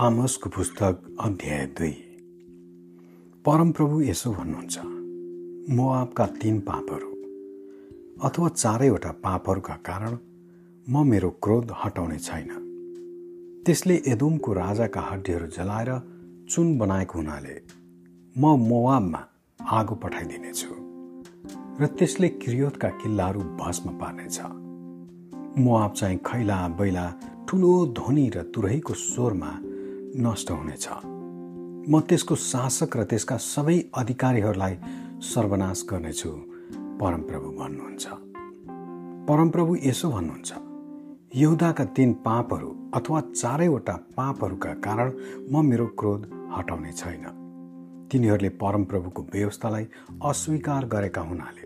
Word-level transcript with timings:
आमसको 0.00 0.50
पुस्तक 0.50 1.16
अध्याय 1.20 1.64
दुई। 1.78 1.90
परमप्रभु 3.44 4.00
यसो 4.00 4.30
भन्नुहुन्छ 4.30 4.78
मोआबका 5.76 6.26
तीन 6.26 6.60
पापहरू 6.60 7.10
अथवा 8.24 8.48
चारैवटा 8.48 9.10
पापहरूका 9.24 9.74
कारण 9.74 10.16
म 10.90 11.04
मेरो 11.06 11.30
क्रोध 11.42 11.72
हटाउने 11.84 12.18
छैन। 12.18 12.48
त्यसले 13.66 13.96
एदोमको 14.06 14.52
राजाका 14.52 15.00
हड्डीहरू 15.00 15.46
जलाएर 15.46 15.90
चुन 16.50 16.78
बनाएको 16.78 17.18
हुनाले 17.18 17.60
म 18.36 18.56
मोवाबमा 18.58 19.22
आगो 19.60 19.94
पठाइदिनेछु 19.94 20.72
र 21.80 21.86
त्यसले 21.98 22.28
किरियोतका 22.28 22.88
किल्लाहरू 22.88 23.40
भस्म 23.40 23.98
पार्नेछ। 24.00 24.40
मोआब 25.60 25.92
चाहिँ 25.92 26.18
खैला 26.26 26.68
बैला 26.68 27.06
ठुलो 27.48 27.74
ध्वनि 27.86 28.30
र 28.36 28.42
तुरहीको 28.54 28.94
स्वरमा 28.94 29.52
नष्ट 30.20 30.50
हुनेछ। 30.50 30.88
म 31.90 32.00
त्यसको 32.00 32.34
शासक 32.34 32.96
र 32.96 33.04
त्यसका 33.04 33.36
सबै 33.36 33.78
अधिकारीहरूलाई 33.94 34.74
सर्वनाश 35.22 35.84
गर्नेछु 35.90 36.30
परमप्रभु 37.00 37.48
भन्नुहुन्छ। 37.50 38.06
परमप्रभु 39.28 39.76
यसो 39.84 40.10
भन्नुहुन्छ 40.10 40.52
यहुदाका 41.34 41.84
तीन 41.84 42.12
पापहरू 42.12 42.70
अथवा 42.94 43.20
चारैवटा 43.20 43.94
पापहरूका 44.16 44.72
कारण 44.74 45.08
म 45.52 45.64
मेरो 45.64 45.86
क्रोध 45.98 46.22
हटाउने 46.56 46.92
छैन। 46.92 47.24
तिनीहरूले 48.12 48.48
परमप्रभुको 48.48 49.22
व्यवस्थालाई 49.32 49.84
अस्वीकार 50.24 50.86
गरेका 50.86 51.20
हुनाले 51.20 51.64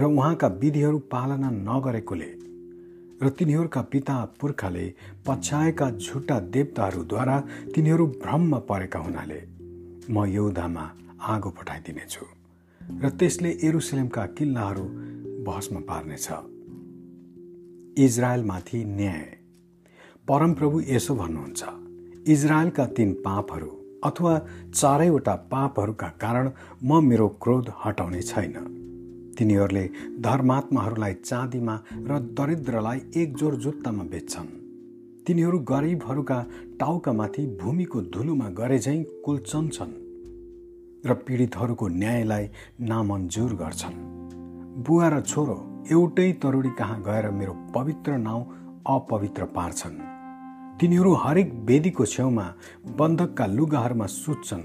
र 0.00 0.04
उहाँका 0.04 0.48
विधिहरू 0.62 0.98
पालना 1.12 1.50
नगरेकोले 1.50 2.30
र 3.22 3.28
तिनीहरूका 3.28 3.80
पिता 3.82 4.14
पुर्खाले 4.40 4.86
पछ्याएका 5.26 5.90
झुटा 5.90 6.38
देवताहरूद्वारा 6.40 7.36
तिनीहरू 7.74 8.06
भ्रममा 8.06 8.58
परेका 8.58 8.98
हुनाले 8.98 9.40
म 10.10 10.24
यौधामा 10.26 10.84
आगो 11.26 11.50
पठाइदिनेछु 11.50 12.26
र 13.02 13.08
त्यसले 13.10 13.50
एरुसलेमका 13.62 14.26
किल्लाहरू 14.26 14.84
भस्म 15.44 15.80
पार्नेछ। 15.80 16.28
इजरायलमाथि 17.98 18.84
न्याय। 18.84 19.26
परमप्रभु 20.28 20.80
यसो 20.88 21.14
भन्नुहुन्छ 21.14 22.28
इजरायलका 22.28 22.86
तीन 22.86 23.12
पापहरू 23.24 23.70
अथवा 24.04 24.38
चारैवटा 24.74 25.34
पापहरूका 25.52 26.08
कारण 26.20 26.50
म 26.84 27.04
मेरो 27.04 27.28
क्रोध 27.42 27.72
हटाउने 27.84 28.22
छैन। 28.22 28.85
तिनीहरूले 29.38 29.84
धर्मात्माहरूलाई 30.20 31.14
चाँदीमा 31.24 31.74
र 32.08 32.18
दरिद्रलाई 32.38 32.98
एकजोर 33.16 33.54
जुत्तामा 33.56 34.04
बेच्छन्। 34.04 34.48
तिनीहरू 35.26 35.58
गरिबहरूका 35.58 36.38
टाउकामाथि 36.80 37.46
भूमिको 37.60 38.00
धुलोमा 38.14 38.48
गरे 38.50 38.78
झैँ 38.78 39.02
कुल्चन्छन् 39.24 39.94
र 41.06 41.14
पीडितहरूको 41.26 41.86
न्यायलाई 41.88 42.44
नामन्जुर 42.80 43.52
गर्छन्। 43.54 43.96
बुवा 44.82 45.08
र 45.08 45.20
छोरो 45.20 45.56
एउटै 45.90 46.32
तरुडी 46.32 46.70
कहाँ 46.70 47.02
गएर 47.02 47.30
मेरो 47.30 47.52
पवित्र 47.74 48.16
नाउँ 48.18 48.42
अपवित्र 48.86 49.44
पार्छन्। 49.56 49.96
तिनीहरू 50.80 51.12
हरेक 51.14 51.52
वेदीको 51.64 52.04
छेउमा 52.06 52.46
बन्धकका 52.98 53.46
लुगाहरूमा 53.46 54.06
सुत्छन्। 54.06 54.64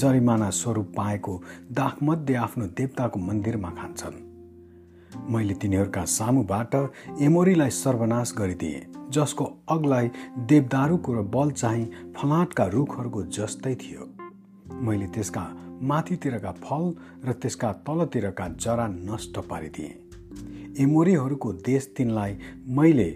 जरिमाना 0.00 0.50
स्वरूप 0.50 0.92
पाएको 0.96 1.42
दाखमध्ये 1.72 2.34
आफ्नो 2.36 2.66
देवताको 2.78 3.18
मन्दिरमा 3.20 3.70
खान्छन्। 3.78 4.18
मैले 5.32 5.54
तिनीहरूका 5.54 6.04
सामुबाट 6.08 6.74
एमोरीलाई 7.20 7.70
सर्वनाश 7.74 8.34
गरिदिएँ 8.38 8.86
जसको 9.10 9.44
अग्लाई 9.68 10.10
देवदारूको 10.48 11.14
र 11.14 11.22
बल 11.34 11.50
चाहिँ 11.52 12.12
फलाटका 12.16 12.66
रुखहरूको 12.66 13.22
जस्तै 13.36 13.74
थियो। 13.74 14.06
मैले 14.82 15.06
त्यसका 15.06 15.44
माथितिरका 15.82 16.52
फल 16.62 16.84
र 17.26 17.32
त्यसका 17.32 17.72
तलतिरका 17.86 18.46
जरा 18.60 18.86
नष्ट 18.90 19.38
पारिदिएँ। 19.50 19.98
एमोरीहरूको 20.78 21.52
देश 21.66 21.92
तिनलाई 21.96 22.38
मैले 22.68 23.10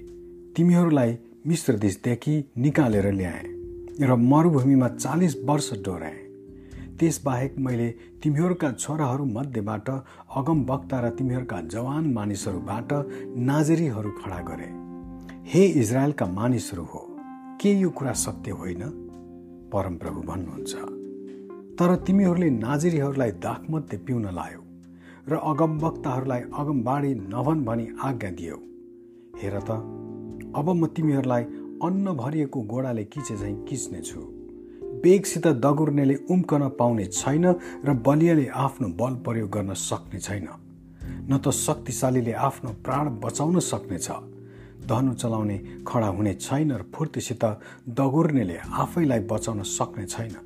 तिमीहरूलाई 0.56 1.16
मिश्र 1.47 1.72
देशदेखि 1.78 2.34
निकालेर 2.58 3.10
ल्याएँ 3.12 3.53
र 4.00 4.16
मरुभूमिमा 4.25 4.88
चालिस 4.97 5.37
वर्ष 5.44 5.72
डोराएँ। 5.84 6.23
त्यसबाहेक 7.00 7.59
मैले 7.59 7.88
तिमीहरूका 8.22 8.71
छोराहरू 8.72 9.25
मध्येबाट 9.25 9.88
अगमवक्ता 10.37 11.00
र 11.00 11.10
तिमीहरूका 11.10 11.60
जवान 11.69 12.05
मानिसहरूबाट 12.12 12.93
नाजरीहरू 13.49 14.10
खडा 14.21 14.41
गरे। 14.49 14.69
हे 15.50 15.62
इजरायलका 15.81 16.27
मानिसहरू 16.32 16.84
हो 16.84 17.00
के 17.60 17.72
यो 17.81 17.91
कुरा 17.91 18.12
सत्य 18.12 18.50
होइन? 18.50 18.82
परमप्रभु 19.72 20.21
भन्नुहुन्छ 20.22 20.72
तर 21.78 21.94
तिमीहरूले 22.06 22.50
नाजिरीहरूलाई 22.50 23.31
दाखमध्ये 23.43 23.99
पिउन 23.99 24.26
लायो 24.34 24.61
र 25.28 25.41
अगमवक्ताहरूलाई 25.43 26.43
अगमबाडी 26.55 27.15
नभन 27.15 27.65
भनी 27.65 27.87
आज्ञा 28.03 28.31
दियो। 28.31 28.56
हेर 29.43 29.59
त 29.61 29.71
अब 30.55 30.66
म 30.71 30.87
तिमीहरूलाई 30.87 31.44
अन्न 31.82 32.12
भरिएको 32.15 32.61
गोडाले 32.62 33.05
किचे 33.05 33.37
झैँ 33.37 33.55
किच्नेछु। 33.66 34.21
बेगसित 35.03 35.47
दगुर्नेले 35.47 36.15
उम्कन 36.15 36.69
पाउने 36.69 37.05
छैन 37.05 37.47
र 37.84 37.93
बलियाले 38.06 38.47
आफ्नो 38.47 38.88
बल 38.88 39.15
प्रयोग 39.15 39.50
गर्न 39.50 39.75
सक्ने 39.75 40.21
छैन। 40.21 40.49
न 41.31 41.38
त 41.38 41.49
शक्तिशालीले 41.49 42.32
आफ्नो 42.32 42.71
प्राण 42.71 43.09
बचाउन 43.09 43.59
सक्नेछ। 43.59 44.10
धनु 44.87 45.15
चलाउने 45.15 45.59
खडा 45.87 46.06
हुने 46.06 46.34
छैन 46.34 46.72
र 46.72 46.82
फुर्तीसित 46.94 47.44
दगुर्नेले 47.88 48.56
आफैलाई 48.56 49.21
बचाउन 49.21 49.62
सक्ने 49.62 50.06
छैन। 50.06 50.37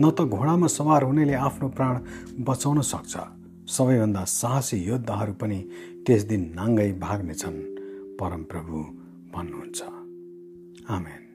न 0.00 0.10
त 0.10 0.20
घोडामा 0.22 0.66
सवार 0.66 1.02
हुनेले 1.02 1.34
आफ्नो 1.34 1.68
प्राण 1.68 1.98
बचाउन 2.40 2.80
सक्छ। 2.80 3.16
सबैभन्दा 3.70 4.24
साहसी 4.24 4.76
योद्धाहरू 4.76 5.32
पनि 5.32 5.68
त्यस 6.06 6.22
दिन 6.22 6.52
नाङ्गै 6.56 6.92
भाग्नेछन्। 6.92 7.58
परमप्रभु 8.18 8.76
भन्नुहुन्छ। 9.34 9.82
आमेन। 10.90 11.29